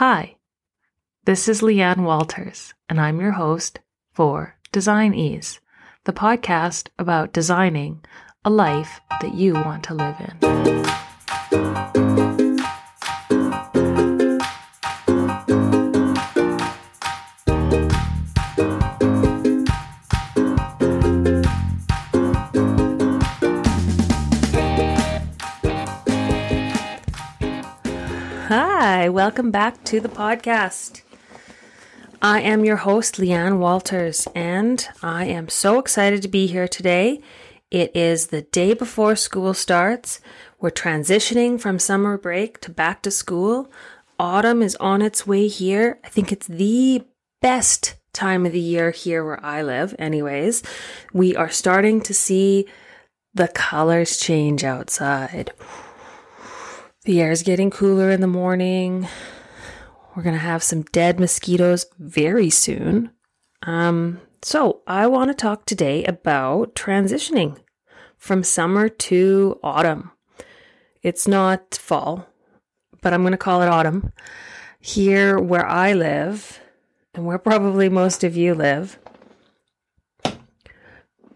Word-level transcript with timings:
Hi, 0.00 0.36
this 1.26 1.46
is 1.46 1.60
Leeanne 1.60 2.04
Walters, 2.04 2.72
and 2.88 2.98
I'm 2.98 3.20
your 3.20 3.32
host 3.32 3.80
for 4.14 4.56
Design 4.72 5.12
Ease, 5.12 5.60
the 6.04 6.12
podcast 6.14 6.88
about 6.98 7.34
designing 7.34 8.02
a 8.42 8.48
life 8.48 9.02
that 9.20 9.34
you 9.34 9.52
want 9.52 9.84
to 9.84 9.92
live 9.92 10.16
in. 10.18 11.99
Hi, 28.82 29.10
welcome 29.10 29.50
back 29.50 29.84
to 29.84 30.00
the 30.00 30.08
podcast. 30.08 31.02
I 32.22 32.40
am 32.40 32.64
your 32.64 32.78
host, 32.78 33.16
Leeanne 33.16 33.58
Walters, 33.58 34.26
and 34.34 34.88
I 35.02 35.26
am 35.26 35.50
so 35.50 35.78
excited 35.78 36.22
to 36.22 36.28
be 36.28 36.46
here 36.46 36.66
today. 36.66 37.20
It 37.70 37.94
is 37.94 38.28
the 38.28 38.40
day 38.40 38.72
before 38.72 39.16
school 39.16 39.52
starts. 39.52 40.22
We're 40.60 40.70
transitioning 40.70 41.60
from 41.60 41.78
summer 41.78 42.16
break 42.16 42.58
to 42.62 42.70
back 42.70 43.02
to 43.02 43.10
school. 43.10 43.70
Autumn 44.18 44.62
is 44.62 44.76
on 44.76 45.02
its 45.02 45.26
way 45.26 45.46
here. 45.46 45.98
I 46.02 46.08
think 46.08 46.32
it's 46.32 46.46
the 46.46 47.04
best 47.42 47.96
time 48.14 48.46
of 48.46 48.52
the 48.52 48.60
year 48.60 48.92
here 48.92 49.22
where 49.22 49.44
I 49.44 49.60
live, 49.60 49.94
anyways. 49.98 50.62
We 51.12 51.36
are 51.36 51.50
starting 51.50 52.00
to 52.00 52.14
see 52.14 52.66
the 53.34 53.48
colors 53.48 54.16
change 54.16 54.64
outside. 54.64 55.52
The 57.04 57.22
air 57.22 57.30
is 57.30 57.42
getting 57.42 57.70
cooler 57.70 58.10
in 58.10 58.20
the 58.20 58.26
morning. 58.26 59.08
We're 60.14 60.22
going 60.22 60.34
to 60.34 60.38
have 60.38 60.62
some 60.62 60.82
dead 60.82 61.18
mosquitoes 61.18 61.86
very 61.98 62.50
soon. 62.50 63.10
Um, 63.62 64.20
so, 64.42 64.82
I 64.86 65.06
want 65.06 65.28
to 65.30 65.34
talk 65.34 65.64
today 65.64 66.04
about 66.04 66.74
transitioning 66.74 67.56
from 68.18 68.44
summer 68.44 68.90
to 68.90 69.58
autumn. 69.62 70.10
It's 71.02 71.26
not 71.26 71.74
fall, 71.74 72.26
but 73.00 73.14
I'm 73.14 73.22
going 73.22 73.32
to 73.32 73.38
call 73.38 73.62
it 73.62 73.68
autumn. 73.68 74.12
Here 74.78 75.38
where 75.38 75.66
I 75.66 75.94
live, 75.94 76.60
and 77.14 77.24
where 77.24 77.38
probably 77.38 77.88
most 77.88 78.24
of 78.24 78.36
you 78.36 78.54
live, 78.54 78.98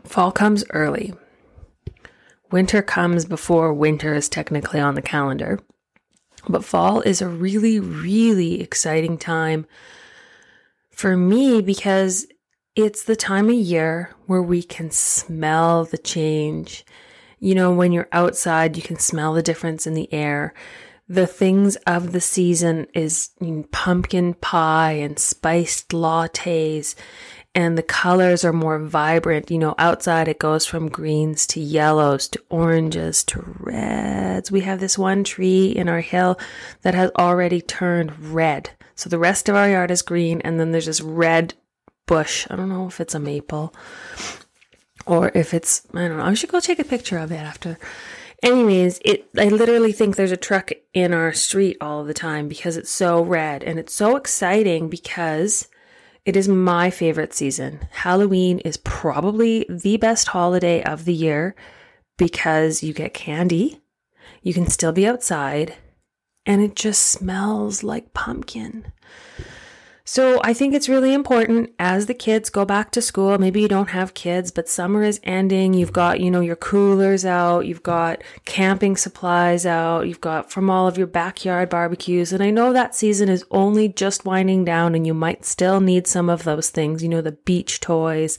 fall 0.04 0.30
comes 0.30 0.62
early. 0.70 1.14
Winter 2.50 2.82
comes 2.82 3.24
before 3.24 3.72
winter 3.72 4.14
is 4.14 4.28
technically 4.28 4.80
on 4.80 4.94
the 4.94 5.02
calendar. 5.02 5.58
But 6.48 6.64
fall 6.64 7.00
is 7.00 7.22
a 7.22 7.28
really, 7.28 7.80
really 7.80 8.60
exciting 8.60 9.16
time 9.18 9.66
for 10.90 11.16
me 11.16 11.62
because 11.62 12.26
it's 12.76 13.04
the 13.04 13.16
time 13.16 13.48
of 13.48 13.54
year 13.54 14.10
where 14.26 14.42
we 14.42 14.62
can 14.62 14.90
smell 14.90 15.84
the 15.84 15.98
change. 15.98 16.84
You 17.38 17.54
know, 17.54 17.72
when 17.72 17.92
you're 17.92 18.08
outside, 18.12 18.76
you 18.76 18.82
can 18.82 18.98
smell 18.98 19.32
the 19.32 19.42
difference 19.42 19.86
in 19.86 19.94
the 19.94 20.12
air. 20.12 20.54
The 21.08 21.26
things 21.26 21.76
of 21.86 22.12
the 22.12 22.20
season 22.20 22.86
is 22.94 23.30
pumpkin 23.70 24.34
pie 24.34 24.92
and 24.92 25.18
spiced 25.18 25.90
lattes 25.90 26.94
and 27.54 27.78
the 27.78 27.82
colors 27.82 28.44
are 28.44 28.52
more 28.52 28.78
vibrant. 28.78 29.50
You 29.50 29.58
know, 29.58 29.74
outside 29.78 30.28
it 30.28 30.38
goes 30.38 30.66
from 30.66 30.88
greens 30.88 31.46
to 31.48 31.60
yellows 31.60 32.28
to 32.28 32.42
oranges 32.50 33.22
to 33.24 33.44
reds. 33.60 34.50
We 34.50 34.60
have 34.62 34.80
this 34.80 34.98
one 34.98 35.24
tree 35.24 35.68
in 35.68 35.88
our 35.88 36.00
hill 36.00 36.38
that 36.82 36.94
has 36.94 37.10
already 37.18 37.60
turned 37.60 38.18
red. 38.32 38.70
So 38.96 39.08
the 39.08 39.18
rest 39.18 39.48
of 39.48 39.56
our 39.56 39.68
yard 39.68 39.90
is 39.90 40.02
green, 40.02 40.40
and 40.42 40.58
then 40.58 40.72
there's 40.72 40.86
this 40.86 41.00
red 41.00 41.54
bush. 42.06 42.46
I 42.50 42.56
don't 42.56 42.68
know 42.68 42.86
if 42.86 43.00
it's 43.00 43.14
a 43.14 43.20
maple 43.20 43.74
or 45.06 45.30
if 45.34 45.54
it's, 45.54 45.82
I 45.94 46.08
don't 46.08 46.18
know. 46.18 46.24
I 46.24 46.34
should 46.34 46.50
go 46.50 46.60
take 46.60 46.78
a 46.78 46.84
picture 46.84 47.18
of 47.18 47.32
it 47.32 47.36
after. 47.36 47.78
Anyways, 48.42 49.00
it 49.04 49.26
I 49.38 49.48
literally 49.48 49.92
think 49.92 50.16
there's 50.16 50.32
a 50.32 50.36
truck 50.36 50.70
in 50.92 51.14
our 51.14 51.32
street 51.32 51.78
all 51.80 52.04
the 52.04 52.12
time 52.12 52.46
because 52.46 52.76
it's 52.76 52.90
so 52.90 53.22
red 53.22 53.64
and 53.64 53.78
it's 53.78 53.94
so 53.94 54.16
exciting 54.16 54.90
because 54.90 55.68
it 56.24 56.36
is 56.36 56.48
my 56.48 56.90
favorite 56.90 57.34
season. 57.34 57.86
Halloween 57.90 58.58
is 58.60 58.76
probably 58.78 59.66
the 59.68 59.96
best 59.98 60.28
holiday 60.28 60.82
of 60.82 61.04
the 61.04 61.12
year 61.12 61.54
because 62.16 62.82
you 62.82 62.92
get 62.92 63.12
candy, 63.12 63.82
you 64.42 64.54
can 64.54 64.66
still 64.66 64.92
be 64.92 65.06
outside, 65.06 65.74
and 66.46 66.62
it 66.62 66.76
just 66.76 67.02
smells 67.02 67.82
like 67.82 68.14
pumpkin. 68.14 68.92
So 70.06 70.38
I 70.44 70.52
think 70.52 70.74
it's 70.74 70.88
really 70.88 71.14
important 71.14 71.70
as 71.78 72.04
the 72.04 72.14
kids 72.14 72.50
go 72.50 72.66
back 72.66 72.90
to 72.90 73.00
school. 73.00 73.38
Maybe 73.38 73.62
you 73.62 73.68
don't 73.68 73.88
have 73.88 74.12
kids, 74.12 74.50
but 74.50 74.68
summer 74.68 75.02
is 75.02 75.18
ending. 75.22 75.72
You've 75.72 75.94
got, 75.94 76.20
you 76.20 76.30
know, 76.30 76.42
your 76.42 76.56
coolers 76.56 77.24
out. 77.24 77.60
You've 77.60 77.82
got 77.82 78.22
camping 78.44 78.98
supplies 78.98 79.64
out. 79.64 80.06
You've 80.06 80.20
got 80.20 80.50
from 80.50 80.68
all 80.68 80.86
of 80.86 80.98
your 80.98 81.06
backyard 81.06 81.70
barbecues. 81.70 82.34
And 82.34 82.42
I 82.42 82.50
know 82.50 82.70
that 82.74 82.94
season 82.94 83.30
is 83.30 83.46
only 83.50 83.88
just 83.88 84.26
winding 84.26 84.66
down 84.66 84.94
and 84.94 85.06
you 85.06 85.14
might 85.14 85.46
still 85.46 85.80
need 85.80 86.06
some 86.06 86.28
of 86.28 86.44
those 86.44 86.68
things, 86.68 87.02
you 87.02 87.08
know, 87.08 87.22
the 87.22 87.32
beach 87.32 87.80
toys, 87.80 88.36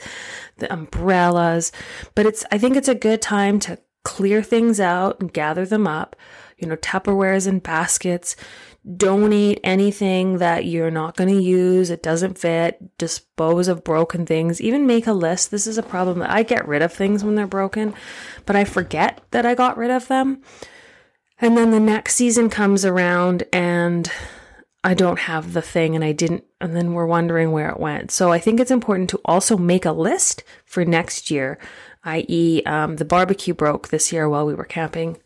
the 0.58 0.72
umbrellas, 0.72 1.72
but 2.14 2.28
it's, 2.28 2.46
I 2.52 2.60
think 2.60 2.76
it's 2.76 2.88
a 2.88 2.96
good 2.96 3.24
time 3.24 3.60
to 3.62 3.80
clear 4.04 4.44
things 4.44 4.80
out 4.80 5.20
and 5.20 5.34
gather 5.34 5.66
them 5.66 5.88
up, 5.88 6.16
you 6.60 6.68
know, 6.68 6.76
Tupperwares 6.76 7.48
and 7.48 7.64
baskets 7.64 8.36
donate 8.86 9.60
anything 9.64 10.38
that 10.38 10.66
you're 10.66 10.92
not 10.92 11.18
going 11.18 11.30
to 11.30 11.42
use, 11.42 11.90
it 11.90 12.04
doesn't 12.04 12.38
fit, 12.38 12.98
dispose 12.98 13.68
of 13.68 13.84
broken 13.84 14.26
things, 14.26 14.62
even 14.62 14.86
make 14.86 15.08
a 15.08 15.14
list. 15.14 15.50
This 15.50 15.66
is 15.66 15.78
a 15.78 15.84
problem. 15.84 16.22
I 16.22 16.44
get 16.44 16.68
rid 16.68 16.82
of 16.82 16.94
things 16.94 17.24
when 17.24 17.36
they're 17.36 17.48
broken, 17.48 17.94
but 18.46 18.56
I 18.56 18.64
forget 18.64 19.22
that 19.32 19.46
I 19.46 19.56
got 19.56 19.78
rid 19.78 19.90
of 19.90 20.08
them. 20.08 20.44
And 21.42 21.58
then 21.58 21.72
the 21.72 21.80
next 21.80 22.16
season 22.16 22.50
comes 22.50 22.86
around 22.86 23.44
and 23.52 24.10
I 24.84 24.94
don't 24.94 25.20
have 25.20 25.54
the 25.54 25.64
thing 25.64 25.96
and 25.96 26.04
I 26.04 26.12
didn't, 26.12 26.44
and 26.62 26.76
then 26.76 26.94
we're 26.94 27.08
wondering 27.08 27.52
where 27.52 27.70
it 27.70 27.80
went. 27.80 28.12
So 28.12 28.32
I 28.32 28.38
think 28.38 28.60
it's 28.60 28.72
important 28.72 29.10
to 29.10 29.22
also 29.26 29.58
make 29.58 29.86
a 29.86 29.92
list 29.92 30.44
for 30.64 30.86
next 30.86 31.32
year, 31.32 31.58
i.e., 32.04 32.62
um, 32.68 32.98
the 32.98 33.06
barbecue 33.06 33.56
broke 33.56 33.88
this 33.88 34.14
year 34.14 34.30
while 34.30 34.46
we 34.46 34.54
were 34.54 34.64
camping 34.64 35.18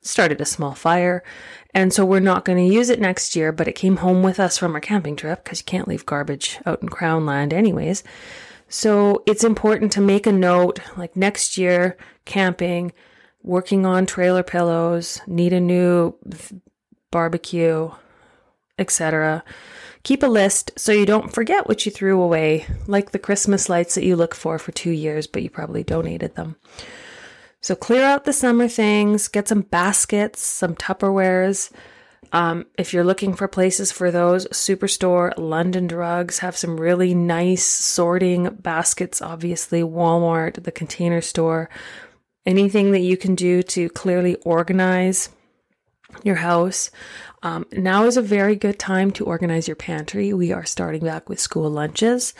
started 0.00 0.40
a 0.40 0.44
small 0.44 0.74
fire. 0.74 1.22
And 1.74 1.92
so 1.92 2.04
we're 2.04 2.20
not 2.20 2.44
going 2.44 2.58
to 2.58 2.74
use 2.74 2.90
it 2.90 3.00
next 3.00 3.36
year, 3.36 3.52
but 3.52 3.68
it 3.68 3.74
came 3.74 3.98
home 3.98 4.22
with 4.22 4.40
us 4.40 4.56
from 4.56 4.74
our 4.74 4.80
camping 4.80 5.16
trip 5.16 5.44
because 5.44 5.60
you 5.60 5.64
can't 5.64 5.88
leave 5.88 6.06
garbage 6.06 6.58
out 6.64 6.82
in 6.82 6.88
Crown 6.88 7.26
Land, 7.26 7.52
anyways. 7.52 8.02
So 8.68 9.22
it's 9.26 9.44
important 9.44 9.92
to 9.92 10.00
make 10.00 10.26
a 10.26 10.32
note 10.32 10.80
like 10.96 11.16
next 11.16 11.56
year, 11.56 11.96
camping, 12.24 12.92
working 13.42 13.86
on 13.86 14.06
trailer 14.06 14.42
pillows, 14.42 15.20
need 15.26 15.52
a 15.52 15.60
new 15.60 16.14
barbecue, 17.10 17.90
etc. 18.78 19.42
Keep 20.02 20.22
a 20.22 20.26
list 20.26 20.70
so 20.76 20.92
you 20.92 21.06
don't 21.06 21.32
forget 21.32 21.66
what 21.66 21.84
you 21.84 21.92
threw 21.92 22.20
away, 22.20 22.66
like 22.86 23.10
the 23.10 23.18
Christmas 23.18 23.68
lights 23.68 23.94
that 23.94 24.04
you 24.04 24.16
look 24.16 24.34
for 24.34 24.58
for 24.58 24.72
two 24.72 24.90
years, 24.90 25.26
but 25.26 25.42
you 25.42 25.50
probably 25.50 25.82
donated 25.82 26.34
them. 26.34 26.56
So 27.60 27.74
clear 27.74 28.04
out 28.04 28.24
the 28.24 28.32
summer 28.32 28.68
things, 28.68 29.28
get 29.28 29.48
some 29.48 29.62
baskets, 29.62 30.40
some 30.40 30.74
Tupperwares. 30.76 31.72
Um, 32.30 32.66
if 32.76 32.92
you're 32.92 33.04
looking 33.04 33.34
for 33.34 33.48
places 33.48 33.90
for 33.90 34.10
those, 34.10 34.46
Superstore, 34.48 35.32
London 35.36 35.86
Drugs 35.86 36.38
have 36.38 36.56
some 36.56 36.78
really 36.78 37.14
nice 37.14 37.64
sorting 37.64 38.48
baskets. 38.60 39.22
Obviously, 39.22 39.82
Walmart, 39.82 40.62
the 40.62 40.72
container 40.72 41.20
store, 41.20 41.68
anything 42.46 42.92
that 42.92 43.00
you 43.00 43.16
can 43.16 43.34
do 43.34 43.62
to 43.62 43.88
clearly 43.90 44.36
organize 44.36 45.30
your 46.22 46.36
house. 46.36 46.90
Um, 47.42 47.66
now 47.72 48.04
is 48.04 48.16
a 48.16 48.22
very 48.22 48.56
good 48.56 48.78
time 48.78 49.10
to 49.12 49.24
organize 49.24 49.68
your 49.68 49.76
pantry. 49.76 50.32
We 50.32 50.52
are 50.52 50.64
starting 50.64 51.04
back 51.04 51.28
with 51.28 51.38
school 51.38 51.70
lunches. 51.70 52.34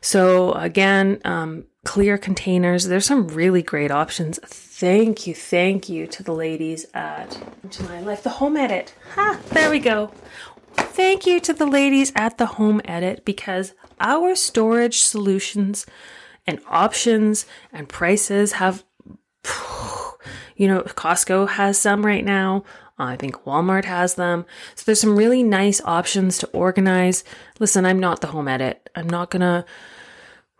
So, 0.00 0.52
again, 0.52 1.20
um, 1.24 1.64
clear 1.84 2.18
containers. 2.18 2.84
There's 2.84 3.06
some 3.06 3.28
really 3.28 3.62
great 3.62 3.90
options. 3.90 4.38
Thank 4.44 5.26
you, 5.26 5.34
thank 5.34 5.88
you 5.88 6.06
to 6.06 6.22
the 6.22 6.32
ladies 6.32 6.86
at 6.94 7.38
Into 7.62 7.82
My 7.84 8.00
Life, 8.00 8.22
the 8.22 8.30
Home 8.30 8.56
Edit. 8.56 8.94
Ha, 9.14 9.38
there 9.50 9.70
we 9.70 9.78
go. 9.78 10.12
Thank 10.74 11.26
you 11.26 11.40
to 11.40 11.52
the 11.52 11.66
ladies 11.66 12.12
at 12.14 12.38
the 12.38 12.46
Home 12.46 12.80
Edit 12.84 13.24
because 13.24 13.74
our 13.98 14.34
storage 14.34 15.00
solutions 15.00 15.86
and 16.46 16.60
options 16.68 17.46
and 17.72 17.88
prices 17.88 18.52
have, 18.52 18.84
you 20.56 20.66
know, 20.66 20.82
Costco 20.82 21.48
has 21.50 21.78
some 21.78 22.04
right 22.04 22.24
now. 22.24 22.64
Uh, 23.00 23.04
I 23.06 23.16
think 23.16 23.44
Walmart 23.44 23.86
has 23.86 24.14
them. 24.14 24.44
So 24.74 24.84
there's 24.84 25.00
some 25.00 25.16
really 25.16 25.42
nice 25.42 25.80
options 25.84 26.36
to 26.38 26.46
organize. 26.48 27.24
Listen, 27.58 27.86
I'm 27.86 27.98
not 27.98 28.20
the 28.20 28.28
home 28.28 28.46
edit. 28.46 28.90
I'm 28.94 29.08
not 29.08 29.30
going 29.30 29.40
to 29.40 29.64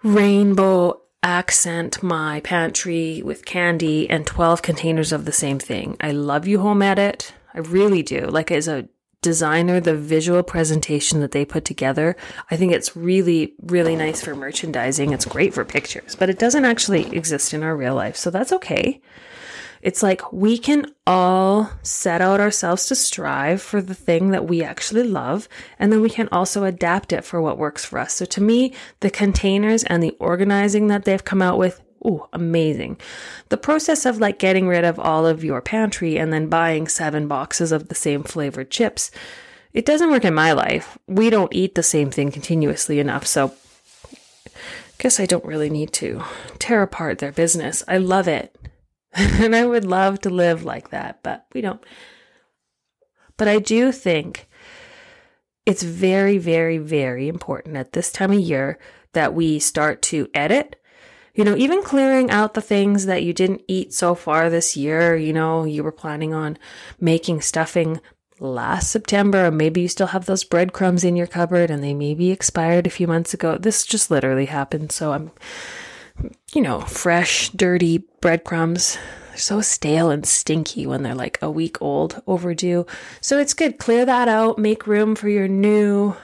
rainbow 0.03 1.03
accent 1.23 2.03
my 2.03 2.41
pantry 2.41 3.21
with 3.23 3.45
candy 3.45 4.09
and 4.09 4.27
12 4.27 4.63
containers 4.63 5.13
of 5.13 5.27
the 5.27 5.33
same 5.33 5.59
thing. 5.59 5.99
I 6.01 6.13
love 6.13 6.47
you 6.47 6.61
home 6.61 6.81
edit. 6.81 7.35
I 7.53 7.59
really 7.59 8.03
do. 8.03 8.21
Like 8.21 8.51
as 8.51 8.69
a 8.69 8.89
designer, 9.21 9.81
the 9.81 9.95
visual 9.95 10.43
presentation 10.43 11.21
that 11.21 11.33
they 11.33 11.45
put 11.45 11.67
together, 11.67 12.17
I 12.51 12.57
think 12.57 12.73
it's 12.73 12.97
really, 12.97 13.53
really 13.61 13.97
nice 13.97 14.23
for 14.23 14.35
merchandising. 14.35 15.13
It's 15.13 15.27
great 15.27 15.53
for 15.53 15.65
pictures, 15.67 16.17
but 16.17 16.31
it 16.31 16.39
doesn't 16.39 16.65
actually 16.65 17.15
exist 17.15 17.53
in 17.53 17.63
our 17.63 17.77
real 17.77 17.95
life. 17.95 18.17
So 18.17 18.31
that's 18.31 18.53
okay. 18.53 19.03
It's 19.83 20.03
like 20.03 20.33
we 20.33 20.59
can 20.59 20.87
all 21.07 21.71
set 21.83 22.21
out 22.21 22.41
ourselves 22.41 22.87
to 22.87 22.95
strive 22.95 23.63
for 23.63 23.81
the 23.81 23.95
thing 23.95 24.31
that 24.31 24.47
we 24.47 24.63
actually 24.63 25.05
love, 25.05 25.49
and 25.79 25.93
then 25.93 26.01
we 26.01 26.11
can 26.11 26.29
also 26.31 26.65
adapt 26.65 27.13
it 27.13 27.25
for 27.25 27.41
what 27.41 27.59
works 27.59 27.85
for 27.85 27.99
us. 27.99 28.15
So 28.15 28.25
to 28.27 28.43
me, 28.43 28.75
the 29.01 29.11
containers 29.11 29.85
and 29.85 30.03
the 30.03 30.17
organizing 30.21 30.89
that 30.89 31.05
they've 31.05 31.25
come 31.25 31.43
out 31.43 31.59
with 31.59 31.81
Ooh, 32.07 32.27
amazing. 32.33 32.99
The 33.51 33.59
process 33.59 34.07
of 34.07 34.19
like 34.19 34.39
getting 34.39 34.67
rid 34.67 34.85
of 34.85 34.99
all 34.99 35.27
of 35.27 35.45
your 35.45 35.61
pantry 35.61 36.17
and 36.17 36.33
then 36.33 36.49
buying 36.49 36.89
seven 36.89 37.29
boxes 37.29 37.73
of 37.73 37.89
the 37.89 37.95
same 37.95 38.23
flavored 38.23 38.71
chips, 38.71 39.11
it 39.75 39.85
doesn't 39.85 40.11
work 40.11 40.25
in 40.25 40.35
my 40.35 40.53
life. 40.53 40.97
We 41.07 41.29
don't 41.29 41.55
eat 41.55 41.75
the 41.75 41.83
same 41.83 42.11
thing 42.11 42.33
continuously 42.33 43.01
enough, 43.01 43.27
so 43.27 43.53
I 44.47 44.51
guess 44.99 45.21
I 45.21 45.27
don't 45.27 45.45
really 45.45 45.69
need 45.69 45.93
to 45.95 46.23
tear 46.59 46.83
apart 46.83 47.19
their 47.19 47.33
business. 47.33 47.85
I 47.87 47.99
love 47.99 48.29
it. 48.29 48.57
and 49.15 49.57
I 49.57 49.67
would 49.67 49.85
love 49.85 50.21
to 50.21 50.31
live 50.31 50.65
like 50.65 50.91
that, 50.91 51.23
but 51.23 51.47
we 51.53 51.61
don't. 51.61 51.83
But 53.37 53.49
I 53.49 53.59
do 53.59 53.91
think 53.91 54.49
it's 55.67 55.83
very, 55.83 56.39
very, 56.39 56.79
very 56.79 57.29
important 57.29 57.77
at 57.77 57.93
this 57.93 58.13
time 58.13 58.33
of 58.33 58.39
year 58.39 58.79
that 59.13 59.35
we 59.35 59.59
start 59.59 60.03
to 60.03 60.29
edit. 60.35 60.77
You 61.35 61.45
know, 61.45 61.57
even 61.57 61.83
clearing 61.83 62.31
out 62.31 62.55
the 62.55 62.61
things 62.61 63.07
that 63.07 63.23
you 63.23 63.33
didn't 63.33 63.63
eat 63.67 63.95
so 63.95 64.15
far 64.15 64.51
this 64.51 64.77
year. 64.77 65.17
You 65.17 65.33
know, 65.33 65.65
you 65.65 65.83
were 65.83 65.93
planning 65.93 66.35
on 66.35 66.59
making 67.01 67.41
stuffing 67.41 68.01
last 68.41 68.91
September, 68.91 69.47
or 69.47 69.51
maybe 69.51 69.83
you 69.83 69.89
still 69.89 70.09
have 70.09 70.27
those 70.27 70.45
breadcrumbs 70.45 71.05
in 71.05 71.17
your 71.17 71.27
cupboard 71.27 71.71
and 71.71 71.83
they 71.83 71.95
maybe 71.95 72.31
expired 72.31 72.87
a 72.87 72.91
few 72.91 73.07
months 73.07 73.33
ago. 73.33 73.57
This 73.59 73.87
just 73.87 74.11
literally 74.11 74.47
happened. 74.47 74.93
So 74.93 75.13
I'm 75.13 75.31
you 76.53 76.61
know, 76.61 76.81
fresh, 76.81 77.51
dirty 77.51 78.05
breadcrumbs. 78.21 78.99
They're 79.29 79.39
so 79.39 79.61
stale 79.61 80.11
and 80.11 80.27
stinky 80.27 80.87
when 80.87 81.03
they're 81.03 81.15
like 81.15 81.39
a 81.41 81.51
week 81.51 81.81
old, 81.81 82.23
overdue. 82.27 82.87
So 83.21 83.39
it's 83.39 83.55
good. 83.55 83.79
Clear 83.79 84.05
that 84.05 84.29
out, 84.29 84.59
make 84.59 84.87
room 84.87 85.15
for 85.15 85.29
your 85.29 85.49
new, 85.49 86.17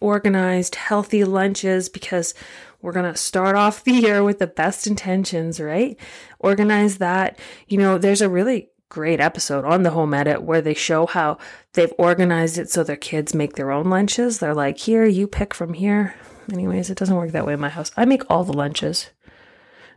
organized, 0.00 0.74
healthy 0.74 1.24
lunches 1.24 1.88
because 1.88 2.34
we're 2.82 2.92
going 2.92 3.10
to 3.10 3.18
start 3.18 3.56
off 3.56 3.84
the 3.84 3.92
year 3.92 4.22
with 4.22 4.38
the 4.38 4.46
best 4.46 4.86
intentions, 4.86 5.58
right? 5.58 5.98
Organize 6.38 6.98
that. 6.98 7.38
You 7.68 7.78
know, 7.78 7.98
there's 7.98 8.20
a 8.20 8.28
really 8.28 8.70
great 8.88 9.20
episode 9.20 9.64
on 9.64 9.82
the 9.82 9.90
home 9.90 10.14
edit 10.14 10.42
where 10.42 10.60
they 10.60 10.74
show 10.74 11.06
how 11.06 11.38
they've 11.72 11.92
organized 11.98 12.58
it 12.58 12.70
so 12.70 12.84
their 12.84 12.96
kids 12.96 13.34
make 13.34 13.54
their 13.54 13.72
own 13.72 13.90
lunches. 13.90 14.38
They're 14.38 14.54
like, 14.54 14.78
here, 14.78 15.04
you 15.04 15.26
pick 15.26 15.54
from 15.54 15.74
here. 15.74 16.14
Anyways, 16.52 16.90
it 16.90 16.98
doesn't 16.98 17.16
work 17.16 17.32
that 17.32 17.46
way 17.46 17.54
in 17.54 17.60
my 17.60 17.68
house. 17.68 17.90
I 17.96 18.04
make 18.04 18.22
all 18.30 18.44
the 18.44 18.52
lunches 18.52 19.10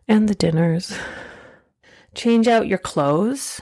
and 0.09 0.27
the 0.27 0.35
dinners. 0.35 0.97
Change 2.15 2.47
out 2.47 2.67
your 2.67 2.79
clothes. 2.79 3.61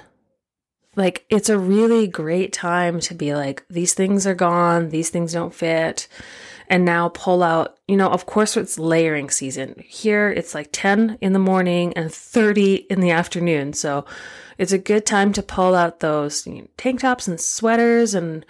Like, 0.95 1.25
it's 1.29 1.49
a 1.49 1.59
really 1.59 2.07
great 2.07 2.53
time 2.53 2.99
to 3.01 3.13
be 3.13 3.35
like, 3.35 3.63
these 3.69 3.93
things 3.93 4.25
are 4.25 4.33
gone, 4.33 4.89
these 4.89 5.11
things 5.11 5.33
don't 5.33 5.53
fit. 5.53 6.07
And 6.69 6.83
now 6.83 7.09
pull 7.09 7.43
out, 7.43 7.77
you 7.87 7.95
know, 7.95 8.09
of 8.09 8.25
course, 8.25 8.57
it's 8.57 8.79
layering 8.79 9.29
season. 9.29 9.75
Here, 9.85 10.29
it's 10.29 10.55
like 10.55 10.69
10 10.71 11.17
in 11.21 11.33
the 11.33 11.39
morning 11.39 11.93
and 11.93 12.11
30 12.11 12.75
in 12.89 12.99
the 12.99 13.11
afternoon. 13.11 13.73
So 13.73 14.05
it's 14.57 14.73
a 14.73 14.77
good 14.77 15.05
time 15.05 15.31
to 15.33 15.43
pull 15.43 15.75
out 15.75 15.99
those 15.99 16.45
you 16.47 16.55
know, 16.55 16.67
tank 16.75 17.01
tops 17.01 17.27
and 17.27 17.39
sweaters 17.39 18.13
and 18.13 18.45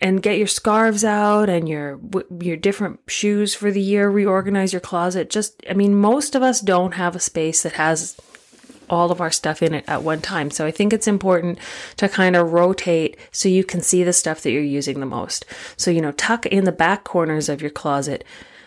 and 0.00 0.22
get 0.22 0.38
your 0.38 0.46
scarves 0.46 1.04
out 1.04 1.48
and 1.48 1.68
your 1.68 2.00
your 2.40 2.56
different 2.56 3.00
shoes 3.06 3.54
for 3.54 3.70
the 3.70 3.80
year 3.80 4.08
reorganize 4.08 4.72
your 4.72 4.80
closet. 4.80 5.30
Just 5.30 5.62
i 5.68 5.74
mean 5.74 5.94
most 5.94 6.34
of 6.34 6.42
us 6.42 6.60
don't 6.60 6.94
have 6.94 7.14
a 7.14 7.20
space 7.20 7.62
that 7.62 7.72
has 7.72 8.18
all 8.88 9.12
of 9.12 9.20
our 9.20 9.30
stuff 9.30 9.62
in 9.62 9.72
it 9.72 9.84
at 9.86 10.02
one 10.02 10.20
time. 10.20 10.50
So 10.50 10.66
i 10.66 10.70
think 10.70 10.92
it's 10.92 11.08
important 11.08 11.58
to 11.96 12.08
kind 12.08 12.36
of 12.36 12.52
rotate 12.52 13.16
so 13.30 13.48
you 13.48 13.64
can 13.64 13.82
see 13.82 14.02
the 14.02 14.12
stuff 14.12 14.42
that 14.42 14.50
you're 14.50 14.62
using 14.62 15.00
the 15.00 15.06
most. 15.06 15.44
So 15.76 15.90
you 15.90 16.00
know 16.00 16.12
tuck 16.12 16.46
in 16.46 16.64
the 16.64 16.72
back 16.72 17.04
corners 17.04 17.48
of 17.48 17.60
your 17.60 17.70
closet 17.70 18.24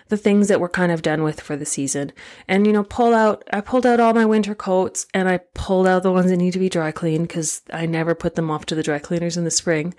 the 0.09 0.17
things 0.17 0.47
that 0.49 0.59
we're 0.59 0.69
kind 0.69 0.91
of 0.91 1.01
done 1.01 1.23
with 1.23 1.41
for 1.41 1.55
the 1.55 1.65
season. 1.65 2.11
And 2.47 2.67
you 2.67 2.73
know 2.73 2.83
pull 2.83 3.15
out 3.15 3.43
i 3.51 3.61
pulled 3.61 3.87
out 3.87 3.99
all 3.99 4.13
my 4.13 4.25
winter 4.25 4.53
coats 4.53 5.07
and 5.13 5.27
i 5.27 5.37
pulled 5.55 5.87
out 5.87 6.03
the 6.03 6.11
ones 6.11 6.29
that 6.29 6.37
need 6.37 6.53
to 6.53 6.59
be 6.59 6.69
dry 6.69 6.91
cleaned 6.91 7.27
because 7.27 7.63
i 7.71 7.87
never 7.87 8.13
put 8.13 8.35
them 8.35 8.51
off 8.51 8.67
to 8.67 8.75
the 8.75 8.83
dry 8.83 8.99
cleaners 8.99 9.35
in 9.35 9.45
the 9.45 9.51
spring 9.51 9.95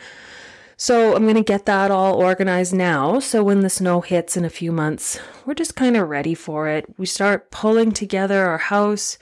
so 0.77 1.15
I'm 1.15 1.23
going 1.25 1.35
to 1.37 1.43
get 1.43 1.67
that 1.67 1.91
all 1.91 2.15
organized 2.15 2.75
now. 2.75 3.19
So 3.21 3.43
when 3.45 3.61
the 3.61 3.71
snow 3.71 4.01
hits 4.01 4.37
in 4.37 4.45
a 4.45 4.51
few 4.51 4.73
months, 4.73 5.19
we're 5.47 5.55
just 5.55 5.77
kind 5.77 5.97
of 5.97 6.09
ready 6.09 6.35
for 6.35 6.69
it. 6.69 6.87
We 6.99 7.07
start 7.07 7.51
pulling 7.51 7.93
together 7.93 8.45
our 8.45 8.59
house. 8.59 9.19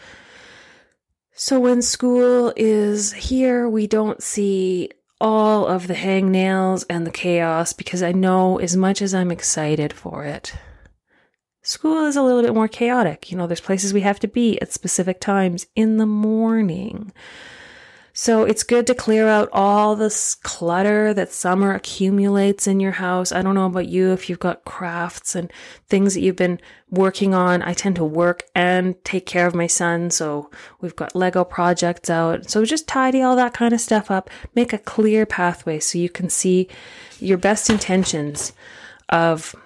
So 1.35 1.61
when 1.61 1.83
school 1.83 2.53
is 2.57 3.13
here, 3.13 3.69
we 3.69 3.87
don't 3.87 4.23
see 4.23 4.91
all 5.21 5.67
of 5.67 5.87
the 5.87 5.95
hangnails 5.95 6.85
and 6.91 7.07
the 7.07 7.11
chaos 7.11 7.73
because 7.73 8.03
I 8.03 8.13
know 8.13 8.59
as 8.59 8.77
much 8.77 9.01
as 9.01 9.15
I'm 9.15 9.31
excited 9.31 9.93
for 9.93 10.25
it, 10.25 10.53
school 11.63 12.07
is 12.07 12.17
a 12.17 12.23
little 12.23 12.43
bit 12.43 12.55
more 12.55 12.69
chaotic. 12.69 13.31
You 13.31 13.39
know, 13.39 13.47
there's 13.47 13.61
places 13.61 13.95
we 13.95 14.01
have 14.01 14.19
to 14.21 14.29
be 14.29 14.61
at 14.61 14.73
specific 14.73 15.21
times 15.21 15.67
in 15.77 15.99
the 15.99 16.07
morning. 16.07 17.13
So 18.15 18.45
it's 18.45 18.63
good 18.63 18.87
to 18.89 18.95
clear 18.95 19.27
out 19.27 19.49
all 19.53 19.97
this 19.97 20.35
clutter 20.35 21.15
that 21.15 21.33
summer 21.33 21.75
accumulates 21.75 22.67
in 22.67 22.79
your 22.79 22.93
house. 22.93 23.33
I 23.33 23.41
don't 23.41 23.55
know 23.55 23.67
about 23.67 23.89
you 23.89 24.13
if 24.13 24.29
you've 24.29 24.39
got 24.39 24.67
crafts 24.67 25.35
and 25.35 25.51
things 25.89 26.13
that 26.13 26.21
you've 26.21 26.37
been 26.37 26.61
working 26.91 27.33
on. 27.33 27.63
I 27.63 27.73
tend 27.73 27.97
to 27.97 28.05
work 28.05 28.45
and 28.55 29.03
take 29.03 29.25
care 29.25 29.47
of 29.47 29.55
my 29.55 29.67
son. 29.67 30.11
So 30.11 30.51
we've 30.83 30.95
got 30.95 31.17
Lego 31.17 31.43
projects 31.43 32.11
out. 32.11 32.51
So 32.51 32.67
just 32.67 32.87
tidy 32.87 33.23
all 33.23 33.35
that 33.37 33.55
kind 33.55 33.73
of 33.73 33.81
stuff 33.81 34.11
up. 34.11 34.29
Make 34.55 34.75
a 34.75 34.79
clear 34.79 35.25
pathway 35.25 35.81
so 35.81 35.99
you 35.99 36.11
can 36.11 36.29
see 36.29 36.69
your 37.19 37.39
best 37.39 37.71
intentions 37.71 38.53
of 39.09 39.57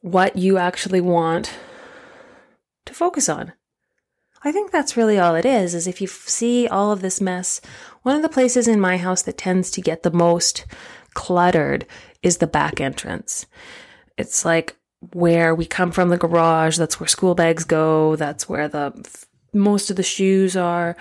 what 0.00 0.36
you 0.36 0.58
actually 0.58 1.00
want 1.00 1.56
to 2.86 2.94
focus 2.94 3.28
on. 3.28 3.52
I 4.44 4.52
think 4.52 4.70
that's 4.70 4.96
really 4.96 5.18
all 5.18 5.34
it 5.34 5.46
is, 5.46 5.74
is 5.74 5.86
if 5.86 6.00
you 6.00 6.06
see 6.06 6.68
all 6.68 6.92
of 6.92 7.00
this 7.00 7.20
mess, 7.20 7.62
one 8.02 8.14
of 8.14 8.22
the 8.22 8.28
places 8.28 8.68
in 8.68 8.78
my 8.78 8.98
house 8.98 9.22
that 9.22 9.38
tends 9.38 9.70
to 9.72 9.80
get 9.80 10.02
the 10.02 10.10
most 10.10 10.66
cluttered 11.14 11.86
is 12.22 12.36
the 12.36 12.46
back 12.46 12.80
entrance. 12.80 13.46
It's 14.18 14.44
like 14.44 14.76
where 15.12 15.54
we 15.54 15.64
come 15.64 15.90
from 15.90 16.10
the 16.10 16.18
garage, 16.18 16.76
that's 16.76 17.00
where 17.00 17.06
school 17.06 17.34
bags 17.34 17.64
go, 17.64 18.16
that's 18.16 18.48
where 18.48 18.68
the 18.68 18.92
most 19.54 19.88
of 19.88 19.96
the 19.96 20.02
shoes 20.02 20.56
are. 20.56 20.96